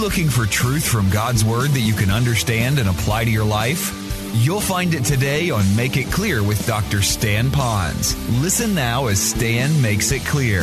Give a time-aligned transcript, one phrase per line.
[0.00, 3.94] looking for truth from God's Word that you can understand and apply to your life?
[4.32, 7.02] You'll find it today on Make It Clear with Dr.
[7.02, 8.16] Stan Pons.
[8.40, 10.62] Listen now as Stan makes it clear.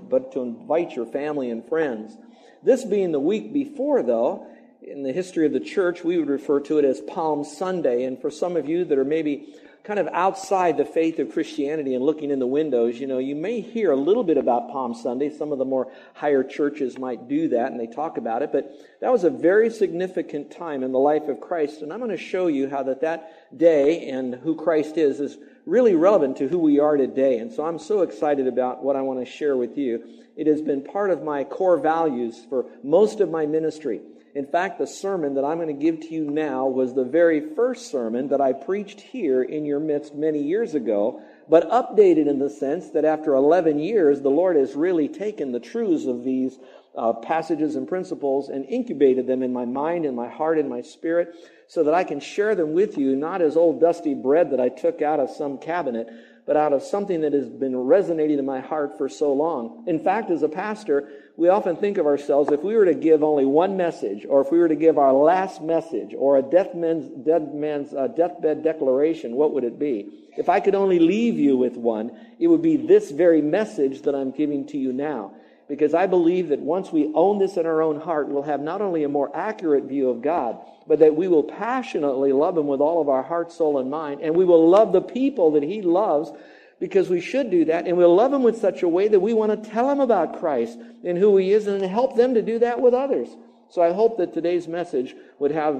[0.00, 2.16] But to invite your family and friends.
[2.64, 4.48] This being the week before, though,
[4.82, 8.02] in the history of the church, we would refer to it as Palm Sunday.
[8.02, 9.54] And for some of you that are maybe
[9.88, 13.34] kind of outside the faith of Christianity and looking in the windows, you know, you
[13.34, 15.30] may hear a little bit about Palm Sunday.
[15.30, 18.70] Some of the more higher churches might do that and they talk about it, but
[19.00, 21.80] that was a very significant time in the life of Christ.
[21.80, 25.38] And I'm going to show you how that that day and who Christ is is
[25.64, 27.38] really relevant to who we are today.
[27.38, 30.04] And so I'm so excited about what I want to share with you.
[30.36, 34.02] It has been part of my core values for most of my ministry.
[34.38, 37.40] In fact, the sermon that I'm going to give to you now was the very
[37.56, 42.38] first sermon that I preached here in your midst many years ago, but updated in
[42.38, 46.56] the sense that after 11 years, the Lord has really taken the truths of these
[46.96, 50.82] uh, passages and principles and incubated them in my mind, in my heart, in my
[50.82, 51.34] spirit,
[51.66, 54.68] so that I can share them with you, not as old dusty bread that I
[54.68, 56.08] took out of some cabinet,
[56.48, 59.84] but out of something that has been resonating in my heart for so long.
[59.86, 63.22] In fact, as a pastor, we often think of ourselves, if we were to give
[63.22, 66.74] only one message, or if we were to give our last message, or a death
[66.74, 70.08] man's, dead man's uh, deathbed declaration, what would it be?
[70.38, 74.14] If I could only leave you with one, it would be this very message that
[74.14, 75.32] I'm giving to you now.
[75.68, 78.80] Because I believe that once we own this in our own heart, we'll have not
[78.80, 82.80] only a more accurate view of God, but that we will passionately love Him with
[82.80, 85.82] all of our heart, soul, and mind, and we will love the people that He
[85.82, 86.32] loves
[86.80, 87.86] because we should do that.
[87.86, 90.38] And we'll love Him with such a way that we want to tell Him about
[90.38, 93.28] Christ and who he is and help them to do that with others.
[93.70, 95.74] So I hope that today's message would have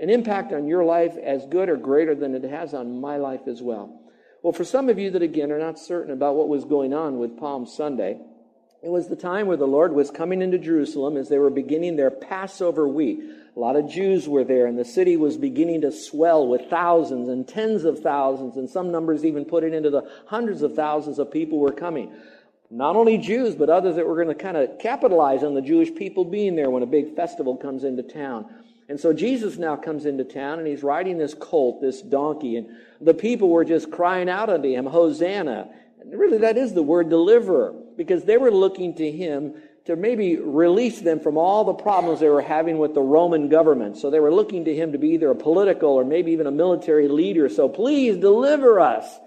[0.00, 3.48] an impact on your life as good or greater than it has on my life
[3.48, 4.00] as well.
[4.42, 7.18] Well, for some of you that again are not certain about what was going on
[7.18, 8.20] with Palm Sunday,
[8.82, 11.96] it was the time where the Lord was coming into Jerusalem as they were beginning
[11.96, 13.20] their Passover week.
[13.56, 17.28] A lot of Jews were there, and the city was beginning to swell with thousands
[17.28, 21.18] and tens of thousands, and some numbers even put it into the hundreds of thousands
[21.18, 22.12] of people were coming.
[22.70, 25.92] Not only Jews, but others that were going to kind of capitalize on the Jewish
[25.92, 28.46] people being there when a big festival comes into town.
[28.88, 32.68] And so Jesus now comes into town, and he's riding this colt, this donkey, and
[33.00, 35.68] the people were just crying out unto him, Hosanna.
[36.00, 39.54] And really, that is the word deliverer, because they were looking to him
[39.84, 43.98] to maybe release them from all the problems they were having with the Roman government.
[43.98, 46.50] So they were looking to him to be either a political or maybe even a
[46.52, 47.48] military leader.
[47.48, 49.18] So please deliver us.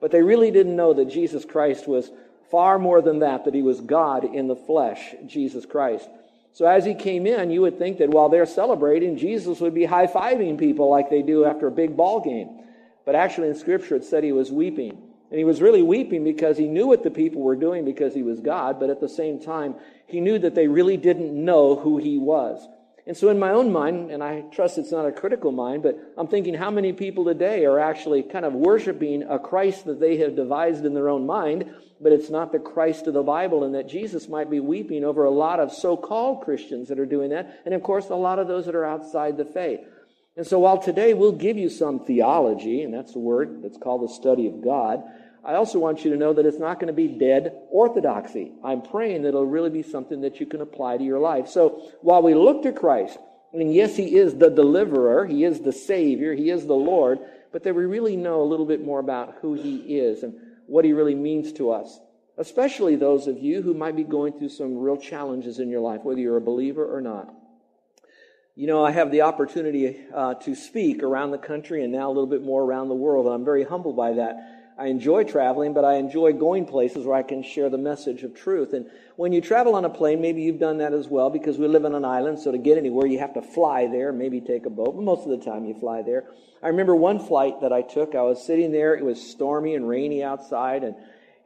[0.00, 2.10] But they really didn't know that Jesus Christ was
[2.50, 6.08] far more than that, that he was God in the flesh, Jesus Christ.
[6.52, 9.84] So as he came in, you would think that while they're celebrating, Jesus would be
[9.84, 12.64] high fiving people like they do after a big ball game.
[13.06, 15.07] But actually in Scripture it said he was weeping.
[15.30, 18.22] And he was really weeping because he knew what the people were doing because he
[18.22, 19.74] was God, but at the same time,
[20.06, 22.66] he knew that they really didn't know who he was.
[23.06, 25.98] And so in my own mind, and I trust it's not a critical mind, but
[26.18, 30.18] I'm thinking how many people today are actually kind of worshiping a Christ that they
[30.18, 33.74] have devised in their own mind, but it's not the Christ of the Bible, and
[33.74, 37.62] that Jesus might be weeping over a lot of so-called Christians that are doing that,
[37.64, 39.80] and of course a lot of those that are outside the faith.
[40.38, 44.08] And so while today we'll give you some theology, and that's the word that's called
[44.08, 45.02] the study of God,
[45.44, 48.52] I also want you to know that it's not going to be dead orthodoxy.
[48.62, 51.48] I'm praying that it'll really be something that you can apply to your life.
[51.48, 53.18] So while we look to Christ,
[53.52, 57.18] and yes, He is the deliverer, He is the Savior, He is the Lord,
[57.50, 60.34] but that we really know a little bit more about who He is and
[60.68, 61.98] what He really means to us.
[62.36, 66.04] Especially those of you who might be going through some real challenges in your life,
[66.04, 67.34] whether you're a believer or not.
[68.58, 72.12] You know, I have the opportunity uh, to speak around the country and now a
[72.12, 74.72] little bit more around the world, and I'm very humbled by that.
[74.76, 78.34] I enjoy traveling, but I enjoy going places where I can share the message of
[78.34, 78.72] truth.
[78.72, 81.68] And when you travel on a plane, maybe you've done that as well because we
[81.68, 84.66] live on an island, so to get anywhere, you have to fly there, maybe take
[84.66, 86.24] a boat, but most of the time you fly there.
[86.60, 89.88] I remember one flight that I took, I was sitting there, it was stormy and
[89.88, 90.96] rainy outside, and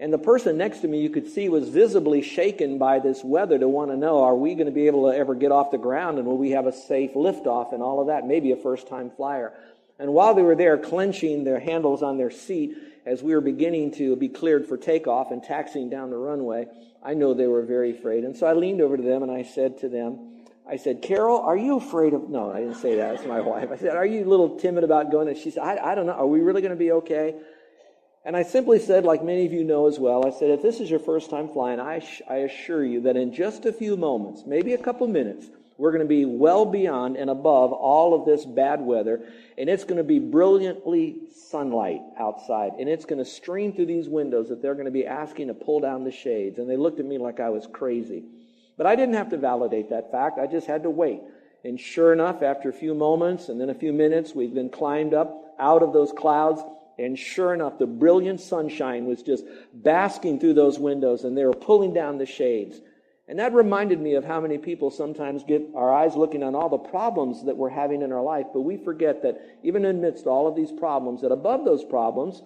[0.03, 3.57] And the person next to me, you could see, was visibly shaken by this weather
[3.57, 5.79] to want to know are we going to be able to ever get off the
[5.79, 8.27] ground and will we have a safe liftoff and all of that?
[8.27, 9.53] Maybe a first time flyer.
[10.01, 12.77] And while they were there clenching their handles on their seat
[13.07, 16.67] as we were beginning to be cleared for takeoff and taxiing down the runway,
[17.01, 18.25] I know they were very afraid.
[18.25, 21.39] And so I leaned over to them and I said to them, I said, Carol,
[21.39, 22.29] are you afraid of.
[22.29, 23.15] No, I didn't say that.
[23.15, 23.69] It's my wife.
[23.71, 25.29] I said, Are you a little timid about going?
[25.29, 26.15] And she said, I, I don't know.
[26.15, 27.37] Are we really going to be okay?
[28.25, 30.79] And I simply said, like many of you know as well, I said, if this
[30.79, 33.97] is your first time flying, I, sh- I assure you that in just a few
[33.97, 35.47] moments, maybe a couple minutes,
[35.77, 39.21] we're going to be well beyond and above all of this bad weather,
[39.59, 44.09] and it's going to be brilliantly sunlight outside, and it's going to stream through these
[44.09, 46.59] windows that they're going to be asking to pull down the shades.
[46.59, 48.23] And they looked at me like I was crazy.
[48.77, 51.21] But I didn't have to validate that fact, I just had to wait.
[51.65, 55.15] And sure enough, after a few moments and then a few minutes, we've been climbed
[55.15, 56.63] up out of those clouds
[57.03, 59.45] and sure enough, the brilliant sunshine was just
[59.75, 62.81] basking through those windows and they were pulling down the shades.
[63.29, 66.69] And that reminded me of how many people sometimes get our eyes looking on all
[66.69, 70.47] the problems that we're having in our life, but we forget that even amidst all
[70.47, 72.43] of these problems, that above those problems,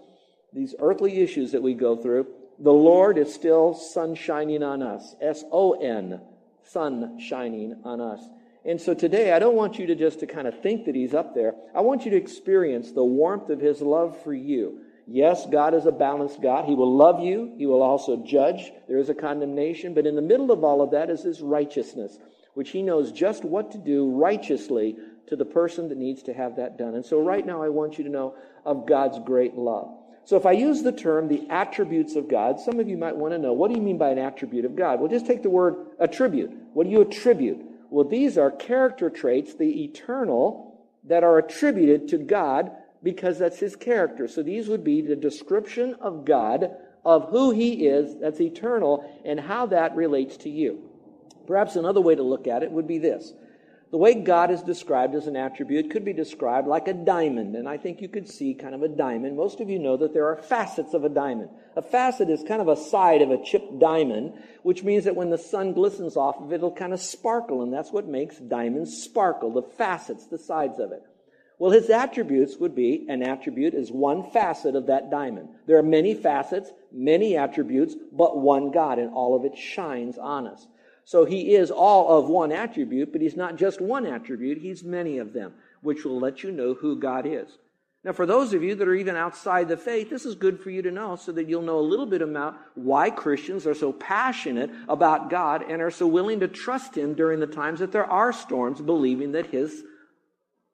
[0.53, 2.26] these earthly issues that we go through,
[2.58, 5.14] the Lord is still sun shining on us.
[5.20, 6.20] S O N,
[6.62, 8.20] sun shining on us.
[8.66, 11.14] And so today, I don't want you to just to kind of think that he's
[11.14, 11.54] up there.
[11.72, 14.80] I want you to experience the warmth of his love for you.
[15.06, 16.64] Yes, God is a balanced God.
[16.64, 17.54] He will love you.
[17.56, 18.72] He will also judge.
[18.88, 19.94] There is a condemnation.
[19.94, 22.18] But in the middle of all of that is his righteousness,
[22.54, 24.96] which he knows just what to do righteously
[25.28, 26.96] to the person that needs to have that done.
[26.96, 28.34] And so right now, I want you to know
[28.64, 29.96] of God's great love.
[30.24, 33.32] So if I use the term the attributes of God, some of you might want
[33.32, 34.98] to know, what do you mean by an attribute of God?
[34.98, 36.50] Well, just take the word attribute.
[36.72, 37.64] What do you attribute?
[37.90, 42.72] Well, these are character traits, the eternal, that are attributed to God
[43.02, 44.26] because that's his character.
[44.26, 46.70] So these would be the description of God,
[47.04, 50.90] of who he is, that's eternal, and how that relates to you.
[51.46, 53.32] Perhaps another way to look at it would be this
[53.96, 57.66] the way God is described as an attribute could be described like a diamond, and
[57.66, 59.38] I think you could see kind of a diamond.
[59.38, 61.48] Most of you know that there are facets of a diamond.
[61.76, 65.31] A facet is kind of a side of a chipped diamond, which means that when
[65.31, 69.02] the sun glistens off of it, it'll kind of sparkle, and that's what makes diamonds
[69.02, 71.02] sparkle, the facets, the sides of it.
[71.58, 75.48] Well, his attributes would be an attribute is one facet of that diamond.
[75.66, 80.48] There are many facets, many attributes, but one God, and all of it shines on
[80.48, 80.66] us.
[81.06, 85.19] So he is all of one attribute, but he's not just one attribute, he's many
[85.19, 87.58] of them, which will let you know who God is.
[88.03, 90.70] Now, for those of you that are even outside the faith, this is good for
[90.70, 93.93] you to know so that you'll know a little bit about why Christians are so
[93.93, 98.05] passionate about God and are so willing to trust Him during the times that there
[98.05, 99.85] are storms, believing that His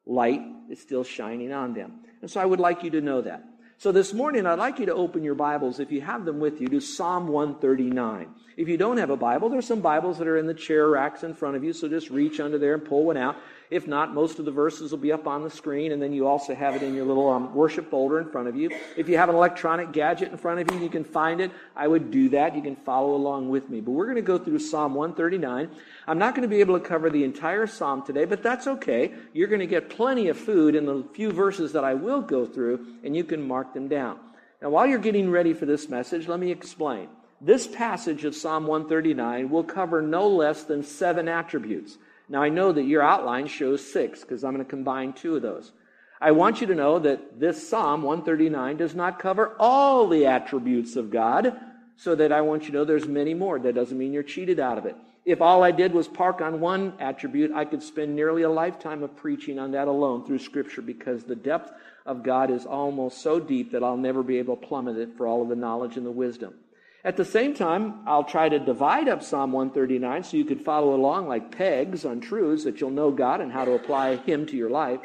[0.07, 2.01] light is still shining on them.
[2.23, 3.45] And so I would like you to know that.
[3.83, 6.61] So this morning, I'd like you to open your Bibles, if you have them with
[6.61, 8.29] you, to Psalm 139.
[8.57, 11.25] If you don't have a Bible, there's some Bibles that are in the chair racks
[11.25, 13.35] in front of you, so just reach under there and pull one out.
[13.73, 16.27] If not, most of the verses will be up on the screen, and then you
[16.27, 18.71] also have it in your little um, worship folder in front of you.
[18.99, 21.51] If you have an electronic gadget in front of you, you can find it.
[21.75, 22.55] I would do that.
[22.55, 23.81] You can follow along with me.
[23.81, 25.71] But we're going to go through Psalm 139.
[26.07, 29.15] I'm not going to be able to cover the entire Psalm today, but that's okay.
[29.33, 32.45] You're going to get plenty of food in the few verses that I will go
[32.45, 34.19] through, and you can mark them down.
[34.61, 37.09] Now, while you're getting ready for this message, let me explain.
[37.41, 41.97] This passage of Psalm 139 will cover no less than seven attributes.
[42.29, 45.43] Now, I know that your outline shows six because I'm going to combine two of
[45.43, 45.73] those.
[46.21, 50.95] I want you to know that this Psalm 139 does not cover all the attributes
[50.97, 51.59] of God,
[51.97, 53.59] so that I want you to know there's many more.
[53.59, 54.97] That doesn't mean you're cheated out of it.
[55.25, 59.05] If all I did was park on one attribute, I could spend nearly a lifetime
[59.05, 61.73] of preaching on that alone through Scripture because the depth
[62.05, 65.29] of God is almost so deep that I'll never be able to plummet it for
[65.29, 66.55] all of the knowledge and the wisdom.
[67.05, 70.95] At the same time, I'll try to divide up Psalm 139 so you could follow
[70.95, 74.57] along like pegs on truths that you'll know God and how to apply Him to
[74.57, 75.01] your life.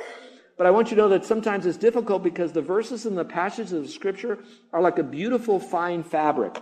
[0.57, 3.25] But I want you to know that sometimes it's difficult because the verses and the
[3.25, 4.37] passages of Scripture
[4.73, 6.61] are like a beautiful fine fabric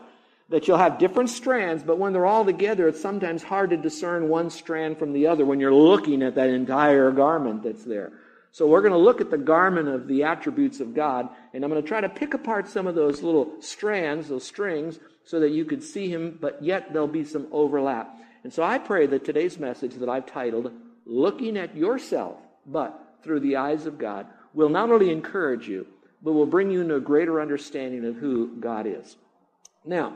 [0.49, 4.29] that you'll have different strands, but when they're all together, it's sometimes hard to discern
[4.29, 8.13] one strand from the other when you're looking at that entire garment that's there.
[8.51, 11.69] So we're going to look at the garment of the attributes of God, and I'm
[11.69, 15.51] going to try to pick apart some of those little strands, those strings, so that
[15.51, 18.15] you could see him, but yet there'll be some overlap.
[18.43, 20.71] And so I pray that today's message that I've titled,
[21.05, 25.87] Looking at Yourself, but through the eyes of God, will not only encourage you,
[26.21, 29.17] but will bring you into a greater understanding of who God is.
[29.83, 30.13] Now,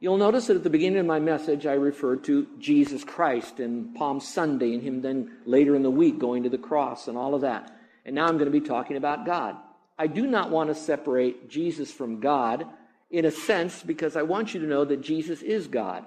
[0.00, 3.94] you'll notice that at the beginning of my message, I referred to Jesus Christ and
[3.94, 7.34] Palm Sunday and Him then later in the week going to the cross and all
[7.34, 7.74] of that.
[8.04, 9.56] And now I'm going to be talking about God.
[9.98, 12.66] I do not want to separate Jesus from God
[13.12, 16.04] in a sense because I want you to know that Jesus is God.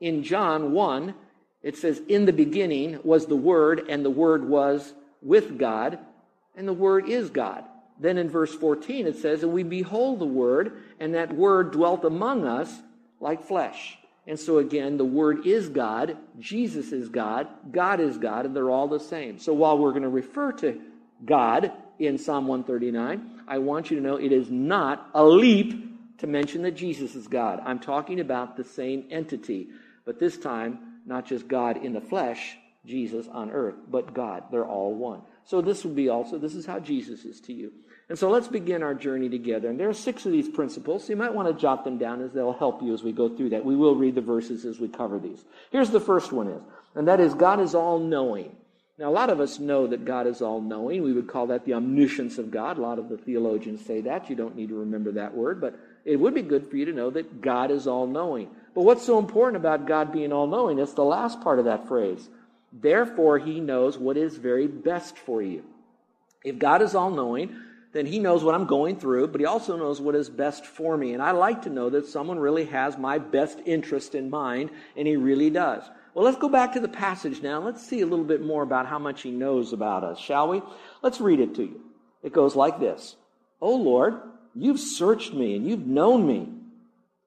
[0.00, 1.14] In John 1,
[1.62, 5.98] it says, In the beginning was the Word, and the Word was with God,
[6.56, 7.64] and the Word is God.
[7.98, 12.04] Then in verse 14 it says, And we behold the Word, and that Word dwelt
[12.04, 12.72] among us
[13.20, 13.98] like flesh.
[14.26, 18.70] And so again, the Word is God, Jesus is God, God is God, and they're
[18.70, 19.38] all the same.
[19.38, 20.80] So while we're going to refer to
[21.24, 25.85] God in Psalm 139, I want you to know it is not a leap
[26.18, 27.60] to mention that Jesus is God.
[27.64, 29.68] I'm talking about the same entity,
[30.04, 34.44] but this time, not just God in the flesh, Jesus on earth, but God.
[34.50, 35.22] They're all one.
[35.44, 37.72] So this will be also, this is how Jesus is to you.
[38.08, 39.68] And so let's begin our journey together.
[39.68, 42.22] And there are six of these principles, so you might want to jot them down
[42.22, 43.64] as they'll help you as we go through that.
[43.64, 45.44] We will read the verses as we cover these.
[45.72, 46.62] Here's the first one is,
[46.94, 48.54] and that is God is all knowing.
[48.98, 51.02] Now, a lot of us know that God is all knowing.
[51.02, 52.78] We would call that the omniscience of God.
[52.78, 54.30] A lot of the theologians say that.
[54.30, 56.92] You don't need to remember that word, but it would be good for you to
[56.92, 58.48] know that God is all knowing.
[58.74, 60.78] But what's so important about God being all knowing?
[60.78, 62.28] It's the last part of that phrase.
[62.72, 65.64] Therefore, he knows what is very best for you.
[66.44, 67.56] If God is all knowing,
[67.92, 70.96] then he knows what I'm going through, but he also knows what is best for
[70.96, 71.12] me.
[71.12, 75.08] And I like to know that someone really has my best interest in mind, and
[75.08, 75.82] he really does.
[76.14, 77.60] Well, let's go back to the passage now.
[77.60, 80.62] Let's see a little bit more about how much he knows about us, shall we?
[81.02, 81.80] Let's read it to you.
[82.22, 83.16] It goes like this
[83.60, 84.20] Oh Lord,
[84.56, 86.48] you've searched me and you've known me.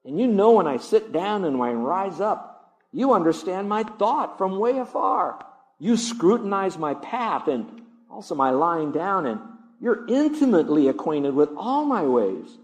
[0.04, 2.76] And you know when I sit down and when I rise up.
[2.92, 5.44] You understand my thought from way afar.
[5.78, 9.40] You scrutinize my path and also my lying down and
[9.80, 12.58] you're intimately acquainted with all my ways.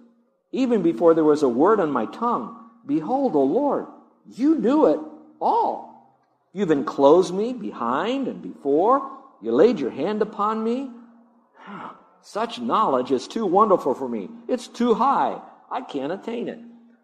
[0.53, 3.87] Even before there was a word on my tongue, behold, O Lord,
[4.35, 5.01] you knew it
[5.41, 5.87] all.
[6.53, 9.11] You've enclosed me behind and before.
[9.41, 10.91] You laid your hand upon me.
[12.27, 14.29] Such knowledge is too wonderful for me.
[14.49, 15.41] It's too high.
[15.71, 16.59] I can't attain it.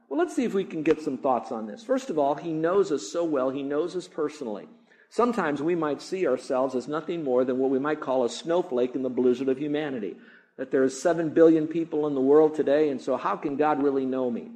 [0.09, 1.85] Well, let's see if we can get some thoughts on this.
[1.85, 4.67] First of all, he knows us so well, he knows us personally.
[5.11, 8.97] Sometimes we might see ourselves as nothing more than what we might call a snowflake
[8.97, 10.17] in the blizzard of humanity.
[10.57, 13.81] That there are seven billion people in the world today, and so how can God
[13.81, 14.51] really know me?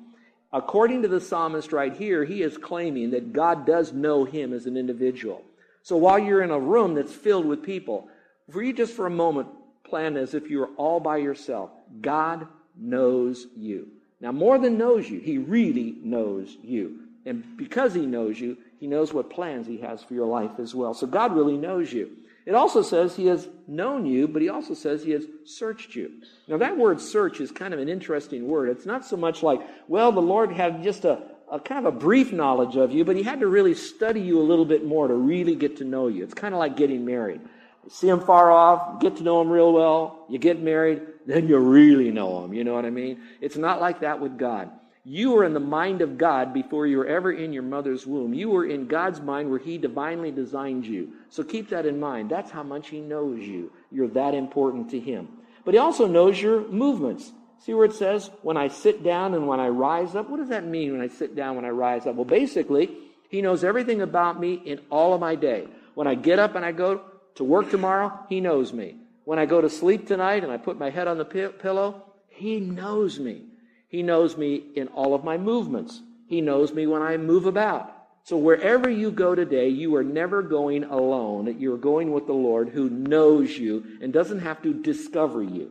[0.52, 4.66] According to the psalmist right here, he is claiming that God does know him as
[4.66, 5.44] an individual.
[5.85, 8.08] So while you're in a room that's filled with people,
[8.50, 9.46] for you just for a moment,
[9.87, 11.71] plan as if you were all by yourself.
[12.00, 13.88] God knows you.
[14.21, 17.00] Now, more than knows you, he really knows you.
[17.25, 20.75] And because he knows you, he knows what plans he has for your life as
[20.75, 20.95] well.
[20.95, 22.11] So God really knows you.
[22.47, 26.12] It also says he has known you, but he also says he has searched you.
[26.47, 28.69] Now, that word search is kind of an interesting word.
[28.69, 31.99] It's not so much like, well, the Lord had just a, a kind of a
[31.99, 35.09] brief knowledge of you, but he had to really study you a little bit more
[35.09, 36.23] to really get to know you.
[36.23, 37.40] It's kind of like getting married.
[37.88, 41.59] See him far off, get to know him real well, you get married, then you
[41.59, 42.52] really know him.
[42.52, 43.21] You know what I mean?
[43.40, 44.71] It's not like that with God.
[45.09, 48.35] You were in the mind of God before you were ever in your mother's womb.
[48.35, 51.12] You were in God's mind where He divinely designed you.
[51.28, 52.28] So keep that in mind.
[52.28, 53.71] That's how much He knows you.
[53.93, 55.28] You're that important to Him.
[55.64, 57.31] But He also knows your movements.
[57.61, 60.28] See where it says, when I sit down and when I rise up?
[60.28, 62.16] What does that mean when I sit down, when I rise up?
[62.16, 62.90] Well, basically,
[63.28, 65.69] He knows everything about me in all of my day.
[65.95, 67.00] When I get up and I go
[67.37, 68.97] to work tomorrow, He knows me.
[69.25, 72.61] When I go to sleep tonight and I put my head on the pillow, He
[72.61, 73.45] knows me.
[73.88, 76.02] He knows me in all of my movements.
[76.26, 77.93] He knows me when I move about.
[78.25, 81.57] So wherever you go today, you are never going alone.
[81.61, 85.71] You're going with the Lord who knows you and doesn't have to discover you.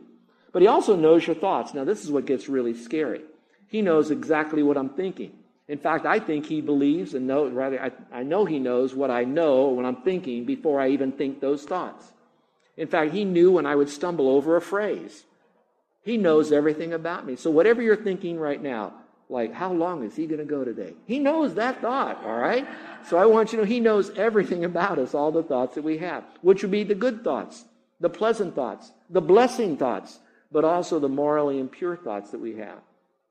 [0.52, 1.74] But he also knows your thoughts.
[1.74, 3.20] Now, this is what gets really scary.
[3.68, 5.32] He knows exactly what I'm thinking.
[5.68, 9.10] In fact, I think he believes and knows, rather, I, I know he knows what
[9.10, 12.12] I know when I'm thinking before I even think those thoughts.
[12.76, 15.24] In fact, he knew when I would stumble over a phrase.
[16.02, 17.34] He knows everything about me.
[17.34, 18.92] So whatever you're thinking right now,
[19.28, 20.94] like how long is he going to go today?
[21.04, 22.66] He knows that thought, all right?
[23.08, 25.82] So I want you to know he knows everything about us, all the thoughts that
[25.82, 27.64] we have, which would be the good thoughts,
[27.98, 30.20] the pleasant thoughts, the blessing thoughts,
[30.52, 32.78] but also the morally impure thoughts that we have.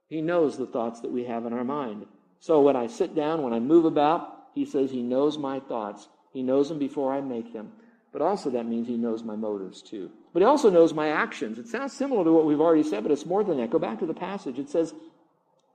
[0.10, 2.06] He knows the thoughts that we have in our mind.
[2.46, 6.08] So when I sit down, when I move about, he says he knows my thoughts.
[6.32, 7.72] He knows them before I make them.
[8.14, 10.12] But also that means he knows my motives too.
[10.32, 11.58] But he also knows my actions.
[11.58, 13.72] It sounds similar to what we've already said, but it's more than that.
[13.72, 14.60] Go back to the passage.
[14.60, 14.94] It says,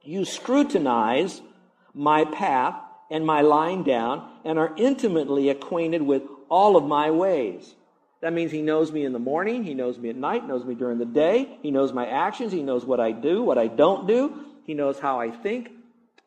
[0.05, 1.43] You scrutinize
[1.93, 2.77] my path
[3.11, 7.75] and my lying down and are intimately acquainted with all of my ways.
[8.21, 10.77] That means he knows me in the morning, he knows me at night, knows me
[10.77, 14.07] during the day, he knows my actions, he knows what I do, what I don't
[14.07, 15.73] do, he knows how I think.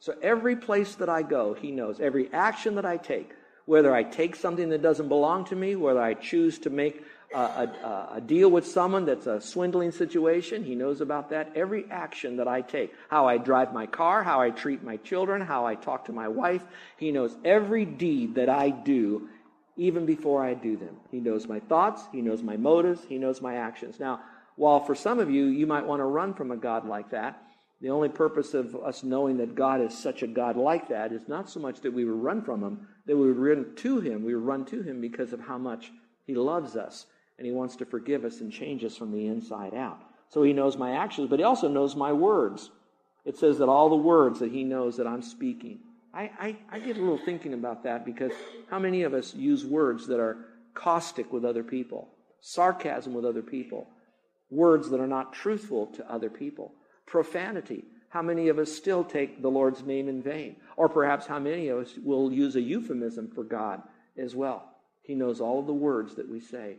[0.03, 2.01] So every place that I go, he knows.
[2.01, 3.31] Every action that I take,
[3.63, 7.39] whether I take something that doesn't belong to me, whether I choose to make a,
[7.39, 10.61] a, a, deal with someone that's a swindling situation.
[10.61, 11.53] He knows about that.
[11.55, 15.39] Every action that I take, how I drive my car, how I treat my children,
[15.39, 16.63] how I talk to my wife.
[16.97, 19.29] He knows every deed that I do,
[19.77, 20.97] even before I do them.
[21.11, 22.03] He knows my thoughts.
[22.11, 23.05] He knows my motives.
[23.07, 24.01] He knows my actions.
[24.01, 24.19] Now,
[24.57, 27.41] while for some of you, you might want to run from a God like that,
[27.83, 31.27] the only purpose of us knowing that God is such a God like that is
[31.27, 34.23] not so much that we would run from Him, that we would run to Him.
[34.23, 35.91] We would run to Him because of how much
[36.25, 39.73] He loves us and He wants to forgive us and change us from the inside
[39.73, 39.99] out.
[40.29, 42.71] So He knows my actions, but He also knows my words.
[43.25, 45.79] It says that all the words that He knows that I'm speaking.
[46.13, 48.31] I, I, I get a little thinking about that because
[48.69, 50.37] how many of us use words that are
[50.73, 52.07] caustic with other people,
[52.39, 53.89] sarcasm with other people,
[54.49, 56.71] words that are not truthful to other people,
[57.05, 57.85] profanity?
[58.09, 60.57] How many of us still take the Lord's name in vain?
[60.77, 63.81] Or perhaps how many of us will use a euphemism for God
[64.17, 64.69] as well?
[65.01, 66.77] He knows all the words that we say.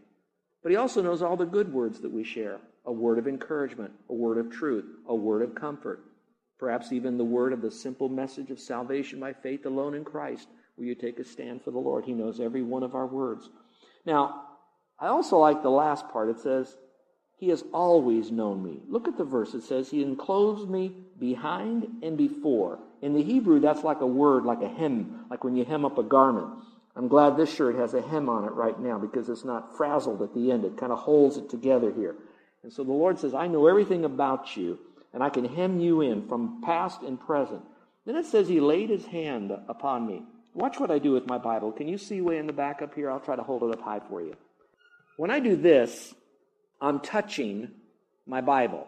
[0.62, 3.92] But he also knows all the good words that we share a word of encouragement,
[4.10, 6.04] a word of truth, a word of comfort,
[6.58, 10.48] perhaps even the word of the simple message of salvation by faith alone in Christ.
[10.76, 12.04] Will you take a stand for the Lord?
[12.04, 13.48] He knows every one of our words.
[14.04, 14.42] Now,
[14.98, 16.28] I also like the last part.
[16.28, 16.76] It says,
[17.44, 18.80] He has always known me.
[18.88, 19.52] Look at the verse.
[19.52, 22.78] It says, He enclosed me behind and before.
[23.02, 25.98] In the Hebrew, that's like a word, like a hem, like when you hem up
[25.98, 26.48] a garment.
[26.96, 30.22] I'm glad this shirt has a hem on it right now because it's not frazzled
[30.22, 30.64] at the end.
[30.64, 32.14] It kind of holds it together here.
[32.62, 34.78] And so the Lord says, I know everything about you,
[35.12, 37.60] and I can hem you in from past and present.
[38.06, 40.22] Then it says, He laid His hand upon me.
[40.54, 41.72] Watch what I do with my Bible.
[41.72, 43.10] Can you see way in the back up here?
[43.10, 44.34] I'll try to hold it up high for you.
[45.18, 46.14] When I do this,
[46.84, 47.70] I'm touching
[48.26, 48.86] my Bible.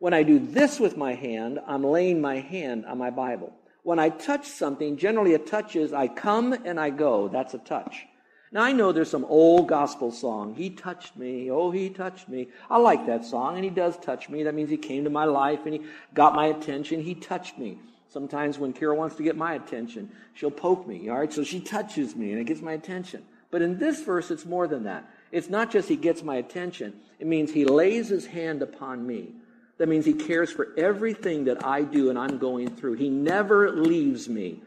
[0.00, 3.52] When I do this with my hand, I'm laying my hand on my Bible.
[3.84, 7.28] When I touch something, generally a touch is I come and I go.
[7.28, 8.06] That's a touch.
[8.50, 10.54] Now I know there's some old gospel song.
[10.54, 11.50] He touched me.
[11.50, 12.48] Oh, he touched me.
[12.70, 14.42] I like that song, and he does touch me.
[14.42, 15.82] That means he came to my life and he
[16.14, 17.00] got my attention.
[17.02, 17.78] He touched me.
[18.08, 21.08] Sometimes when Kira wants to get my attention, she'll poke me.
[21.08, 23.24] All right, so she touches me and it gets my attention.
[23.50, 25.08] But in this verse, it's more than that.
[25.34, 26.94] It's not just he gets my attention.
[27.18, 29.34] It means he lays his hand upon me.
[29.78, 32.94] That means He cares for everything that I do and I'm going through.
[32.94, 34.62] He never leaves me.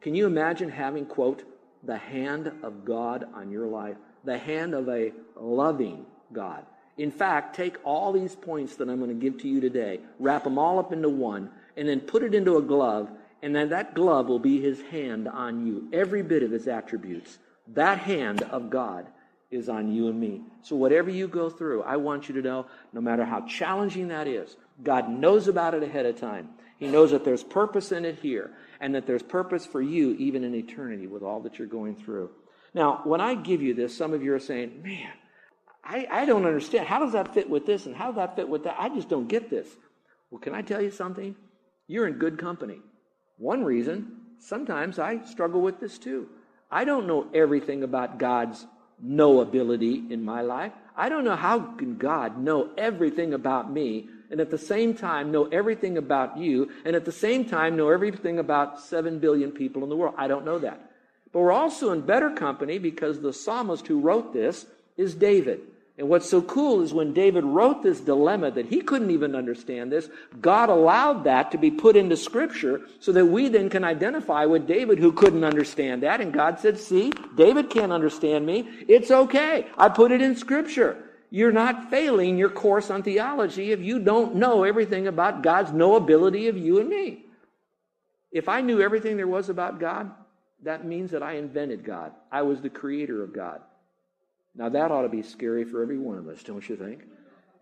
[0.00, 1.44] Can you imagine having, quote,
[1.82, 3.96] the hand of God on your life?
[4.24, 6.64] The hand of a loving God.
[6.96, 10.44] In fact, take all these points that I'm going to give to you today, wrap
[10.44, 13.10] them all up into one, and then put it into a glove,
[13.42, 15.88] and then that glove will be His hand on you.
[15.92, 17.38] Every bit of His attributes.
[17.68, 19.06] That hand of God
[19.54, 20.42] is on you and me.
[20.62, 24.26] So, whatever you go through, I want you to know no matter how challenging that
[24.26, 26.50] is, God knows about it ahead of time.
[26.78, 30.44] He knows that there's purpose in it here and that there's purpose for you even
[30.44, 32.30] in eternity with all that you're going through.
[32.74, 35.12] Now, when I give you this, some of you are saying, man,
[35.84, 36.86] I, I don't understand.
[36.86, 38.76] How does that fit with this and how does that fit with that?
[38.78, 39.68] I just don't get this.
[40.30, 41.36] Well, can I tell you something?
[41.86, 42.80] You're in good company.
[43.36, 46.28] One reason, sometimes I struggle with this too.
[46.70, 48.66] I don't know everything about God's
[49.02, 50.72] knowability in my life.
[50.96, 55.32] I don't know how can God know everything about me and at the same time
[55.32, 59.82] know everything about you and at the same time know everything about 7 billion people
[59.82, 60.14] in the world.
[60.16, 60.90] I don't know that.
[61.32, 65.60] But we're also in better company because the psalmist who wrote this is David.
[65.96, 69.92] And what's so cool is when David wrote this dilemma that he couldn't even understand
[69.92, 70.08] this,
[70.40, 74.66] God allowed that to be put into scripture so that we then can identify with
[74.66, 76.20] David who couldn't understand that.
[76.20, 78.68] And God said, see, David can't understand me.
[78.88, 79.68] It's okay.
[79.78, 80.96] I put it in scripture.
[81.30, 86.48] You're not failing your course on theology if you don't know everything about God's knowability
[86.48, 87.24] of you and me.
[88.32, 90.10] If I knew everything there was about God,
[90.64, 92.12] that means that I invented God.
[92.32, 93.60] I was the creator of God.
[94.56, 97.02] Now, that ought to be scary for every one of us, don't you think?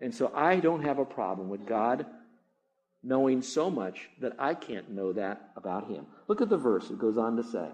[0.01, 2.05] And so I don't have a problem with God
[3.03, 6.05] knowing so much that I can't know that about Him.
[6.27, 6.89] Look at the verse.
[6.89, 7.67] It goes on to say,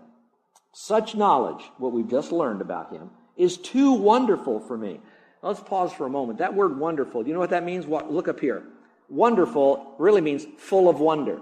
[0.73, 4.99] Such knowledge, what we've just learned about Him, is too wonderful for me.
[5.41, 6.39] Now, let's pause for a moment.
[6.39, 7.85] That word wonderful, do you know what that means?
[7.85, 8.63] What, look up here.
[9.09, 11.39] Wonderful really means full of wonder.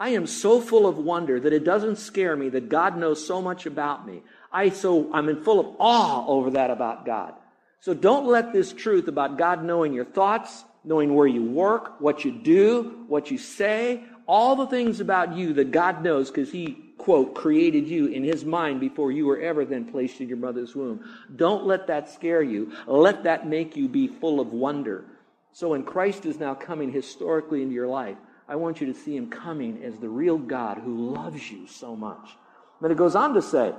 [0.00, 3.42] I am so full of wonder that it doesn't scare me that God knows so
[3.42, 4.22] much about me.
[4.50, 7.34] I so I'm in full of awe over that about God.
[7.80, 12.24] So don't let this truth about God knowing your thoughts, knowing where you work, what
[12.24, 16.78] you do, what you say, all the things about you that God knows because He,
[16.96, 20.74] quote, created you in His mind before you were ever then placed in your mother's
[20.74, 21.04] womb.
[21.36, 22.72] Don't let that scare you.
[22.86, 25.04] Let that make you be full of wonder.
[25.52, 28.16] So when Christ is now coming historically into your life,
[28.50, 31.94] I want you to see Him coming as the real God who loves you so
[31.94, 32.36] much.
[32.80, 33.72] But it goes on to say,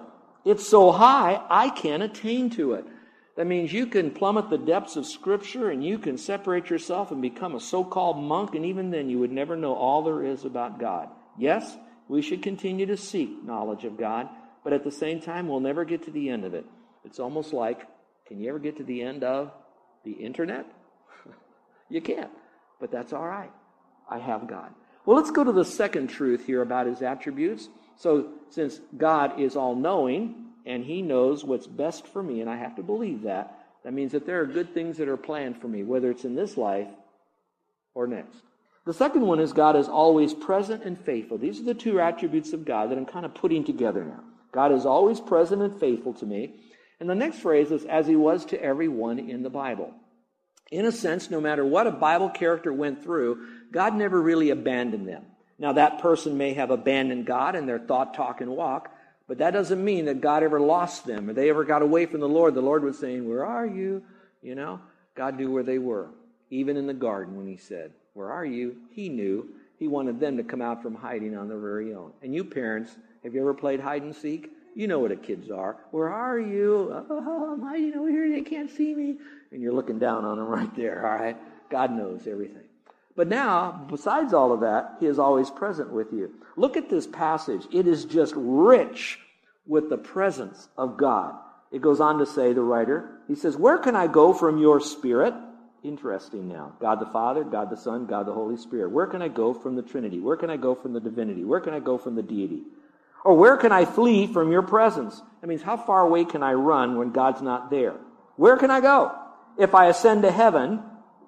[0.46, 2.86] it's so high, I can't attain to it.
[3.36, 7.22] That means you can plummet the depths of Scripture and you can separate yourself and
[7.22, 10.46] become a so called monk, and even then you would never know all there is
[10.46, 11.10] about God.
[11.38, 14.30] Yes, we should continue to seek knowledge of God,
[14.64, 16.66] but at the same time, we'll never get to the end of it.
[17.04, 17.88] It's almost like
[18.26, 19.52] can you ever get to the end of
[20.06, 20.66] the internet?
[21.90, 22.32] you can't,
[22.80, 23.52] but that's all right.
[24.10, 24.72] I have God.
[25.06, 27.70] Well, let's go to the second truth here about his attributes.
[27.98, 32.58] So, since God is all knowing and he knows what's best for me, and I
[32.58, 35.68] have to believe that, that means that there are good things that are planned for
[35.68, 36.90] me, whether it's in this life
[37.96, 38.38] or next.
[38.86, 41.38] The second one is God is always present and faithful.
[41.38, 44.24] These are the two attributes of God that I'm kind of putting together now.
[44.52, 46.56] God is always present and faithful to me.
[47.00, 49.94] And the next phrase is as he was to everyone in the Bible.
[50.72, 55.08] In a sense, no matter what a Bible character went through, God never really abandoned
[55.08, 55.26] them.
[55.60, 58.90] Now, that person may have abandoned God in their thought, talk, and walk,
[59.28, 62.22] but that doesn't mean that God ever lost them or they ever got away from
[62.22, 62.56] the Lord.
[62.56, 64.04] The Lord was saying, Where are you?
[64.42, 64.80] You know,
[65.14, 66.10] God knew where they were.
[66.50, 68.78] Even in the garden when He said, Where are you?
[68.92, 69.50] He knew.
[69.78, 72.12] He wanted them to come out from hiding on their very own.
[72.22, 74.50] And you parents, have you ever played hide and seek?
[74.76, 75.78] You know what the kids are.
[75.92, 77.06] Where are you?
[77.10, 78.30] Oh, I'm hiding over here.
[78.32, 79.18] They can't see me.
[79.52, 81.38] And you're looking down on them right there, all right?
[81.70, 82.64] God knows everything.
[83.16, 86.34] But now, besides all of that, He is always present with you.
[86.56, 87.64] Look at this passage.
[87.72, 89.20] It is just rich
[89.68, 91.36] with the presence of God.
[91.72, 94.80] It goes on to say, the writer, he says, Where can I go from your
[94.80, 95.34] spirit?
[95.84, 96.74] Interesting now.
[96.80, 98.92] God the Father, God the Son, God the Holy Spirit.
[98.92, 100.20] Where can I go from the Trinity?
[100.20, 101.44] Where can I go from the divinity?
[101.44, 102.64] Where can I go from the deity?
[103.24, 105.22] Or where can I flee from your presence?
[105.42, 107.96] That means how far away can I run when God's not there?
[108.36, 109.16] Where can I go?
[109.58, 110.82] If I ascend to heaven,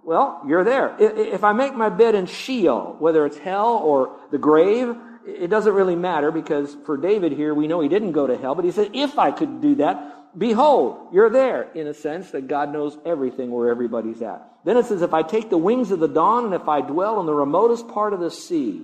[0.04, 0.96] well, you're there.
[1.00, 5.74] If I make my bed in Sheol, whether it's hell or the grave, it doesn't
[5.74, 8.72] really matter because for David here, we know he didn't go to hell, but he
[8.72, 12.98] said, if I could do that, behold, you're there, in a sense that God knows
[13.06, 14.50] everything where everybody's at.
[14.66, 17.20] Then it says, if I take the wings of the dawn and if I dwell
[17.20, 18.84] in the remotest part of the sea.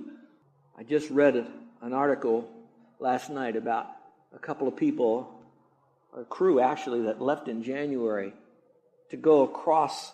[0.77, 1.45] I just read
[1.81, 2.49] an article
[2.99, 3.87] last night about
[4.35, 5.39] a couple of people,
[6.17, 8.33] a crew actually, that left in January
[9.09, 10.13] to go across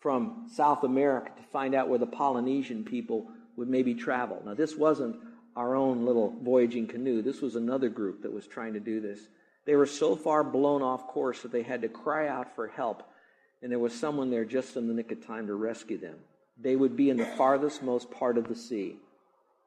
[0.00, 4.42] from South America to find out where the Polynesian people would maybe travel.
[4.44, 5.16] Now, this wasn't
[5.56, 7.22] our own little voyaging canoe.
[7.22, 9.20] This was another group that was trying to do this.
[9.66, 13.02] They were so far blown off course that they had to cry out for help,
[13.62, 16.16] and there was someone there just in the nick of time to rescue them.
[16.60, 18.96] They would be in the farthest most part of the sea.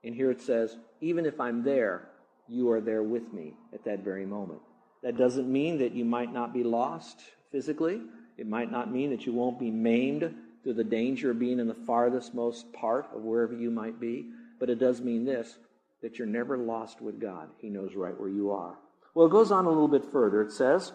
[0.04, 2.10] And here it says, Even if I'm there,
[2.48, 4.60] you are there with me at that very moment.
[5.04, 7.20] That doesn't mean that you might not be lost
[7.52, 8.02] physically.
[8.38, 10.34] It might not mean that you won't be maimed
[10.64, 14.28] through the danger of being in the farthest most part of wherever you might be,
[14.60, 15.58] but it does mean this
[16.02, 17.50] that you're never lost with God.
[17.58, 18.78] He knows right where you are.
[19.16, 20.42] Well, it goes on a little bit further.
[20.42, 20.92] It says,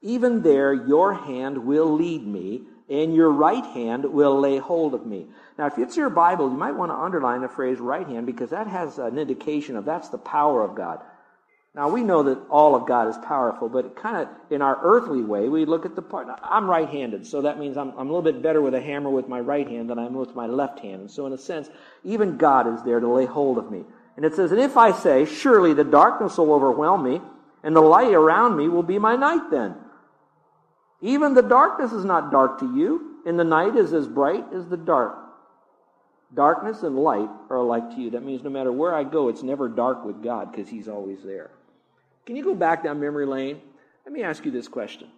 [0.00, 5.06] Even there your hand will lead me, and your right hand will lay hold of
[5.06, 5.26] me.
[5.58, 8.50] Now, if it's your Bible, you might want to underline the phrase right hand because
[8.50, 11.00] that has an indication of that's the power of God.
[11.74, 15.22] Now, we know that all of God is powerful, but kind of in our earthly
[15.22, 16.26] way, we look at the part.
[16.42, 19.10] I'm right handed, so that means I'm, I'm a little bit better with a hammer
[19.10, 21.02] with my right hand than I am with my left hand.
[21.02, 21.68] And so, in a sense,
[22.02, 23.84] even God is there to lay hold of me.
[24.16, 27.20] And it says, And if I say, Surely the darkness will overwhelm me,
[27.62, 29.76] and the light around me will be my night then.
[31.00, 34.66] Even the darkness is not dark to you, and the night is as bright as
[34.66, 35.16] the dark.
[36.34, 38.10] Darkness and light are alike to you.
[38.10, 41.22] That means no matter where I go, it's never dark with God because He's always
[41.22, 41.50] there.
[42.26, 43.60] Can you go back down memory lane?
[44.04, 45.08] Let me ask you this question.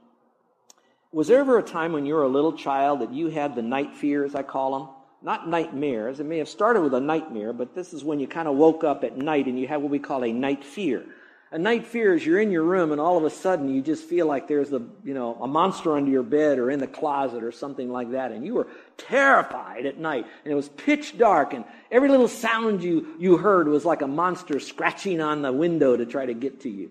[1.13, 3.63] Was there ever a time when you were a little child that you had the
[3.63, 4.89] night fears, I call them?
[5.23, 6.21] Not nightmares.
[6.21, 8.85] It may have started with a nightmare, but this is when you kind of woke
[8.85, 11.05] up at night and you had what we call a night fear.
[11.53, 14.05] A night fear is you're in your room and all of a sudden you just
[14.05, 17.43] feel like there's a, you know, a monster under your bed or in the closet
[17.43, 18.31] or something like that.
[18.31, 22.85] And you were terrified at night and it was pitch dark and every little sound
[22.85, 26.61] you, you heard was like a monster scratching on the window to try to get
[26.61, 26.91] to you.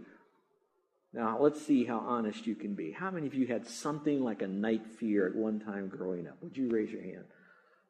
[1.13, 2.91] Now, let's see how honest you can be.
[2.91, 6.36] How many of you had something like a night fear at one time growing up?
[6.43, 7.24] Would you raise your hand?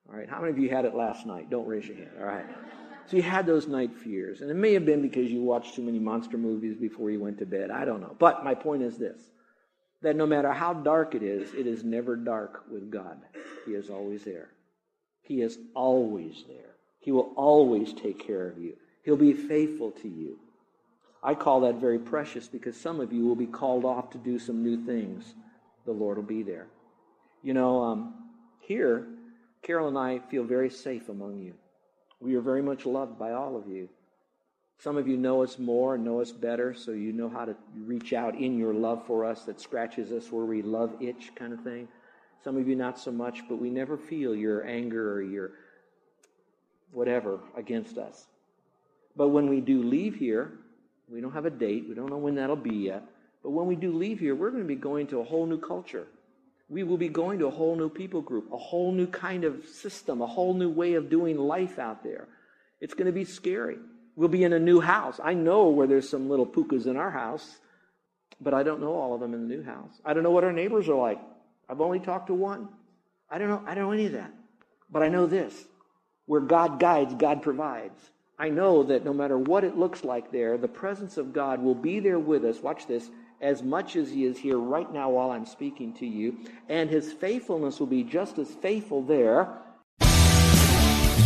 [0.08, 0.30] All right.
[0.30, 1.50] How many of you had it last night?
[1.50, 2.12] Don't raise your hand.
[2.20, 2.46] All right.
[3.10, 4.41] So you had those night fears.
[4.41, 7.39] And it may have been because you watched too many monster movies before you went
[7.39, 7.72] to bed.
[7.72, 8.15] I don't know.
[8.19, 9.19] But my point is this
[10.02, 13.17] that no matter how dark it is, it is never dark with God.
[13.65, 14.50] He is always there.
[15.24, 16.76] He is always there.
[17.00, 18.78] He will always take care of you.
[19.04, 20.39] He'll be faithful to you.
[21.22, 24.39] I call that very precious because some of you will be called off to do
[24.39, 25.34] some new things.
[25.86, 26.67] The Lord will be there.
[27.43, 28.13] You know, um,
[28.62, 29.06] here,
[29.63, 31.56] Carol and I feel very safe among you.
[32.20, 33.90] We are very much loved by all of you.
[34.80, 37.56] Some of you know us more and know us better, so you know how to
[37.76, 41.52] reach out in your love for us that scratches us where we love itch kind
[41.52, 41.88] of thing.
[42.44, 45.52] Some of you not so much, but we never feel your anger or your
[46.92, 48.28] whatever against us.
[49.18, 50.54] But when we do leave here,
[51.10, 53.04] we don't have a date, we don't know when that'll be yet.
[53.44, 55.60] But when we do leave here, we're going to be going to a whole new
[55.60, 56.08] culture.
[56.70, 59.66] We will be going to a whole new people group, a whole new kind of
[59.66, 62.28] system, a whole new way of doing life out there.
[62.80, 63.78] It's going to be scary.
[64.16, 65.20] We'll be in a new house.
[65.24, 67.58] I know where there's some little pukas in our house,
[68.40, 70.00] but I don't know all of them in the new house.
[70.06, 71.20] I don't know what our neighbors are like.
[71.68, 72.70] I've only talked to one.
[73.30, 73.64] I don't know.
[73.66, 74.34] I don't know any of that.
[74.92, 75.66] But I know this
[76.26, 78.00] where God guides, God provides.
[78.38, 81.76] I know that no matter what it looks like there, the presence of God will
[81.76, 82.62] be there with us.
[82.62, 83.10] Watch this
[83.41, 87.13] as much as he is here right now while I'm speaking to you, and his
[87.13, 89.49] faithfulness will be just as faithful there.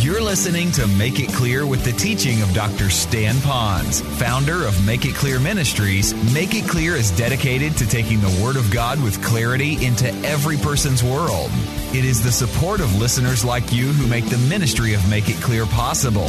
[0.04, 2.90] You're listening to Make It Clear with the teaching of Dr.
[2.90, 6.12] Stan Pons, founder of Make It Clear Ministries.
[6.34, 10.58] Make It Clear is dedicated to taking the Word of God with clarity into every
[10.58, 11.50] person's world.
[11.94, 15.36] It is the support of listeners like you who make the ministry of Make It
[15.36, 16.28] Clear possible.